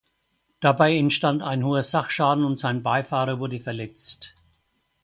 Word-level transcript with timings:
Dabei 0.61 0.97
entstand 0.97 1.43
ein 1.43 1.63
hoher 1.63 1.83
Sachschaden 1.83 2.43
und 2.43 2.57
sein 2.57 2.81
Beifahrer 2.81 3.37
wurde 3.39 3.59
verletzt. 3.59 4.33